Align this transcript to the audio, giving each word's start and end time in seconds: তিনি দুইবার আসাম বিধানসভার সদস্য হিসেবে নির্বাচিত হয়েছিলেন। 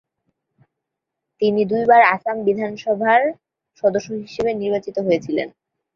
তিনি 1.41 1.61
দুইবার 1.71 2.01
আসাম 2.15 2.37
বিধানসভার 2.47 3.21
সদস্য 3.83 4.09
হিসেবে 4.23 4.51
নির্বাচিত 4.53 4.97
হয়েছিলেন। 4.99 5.47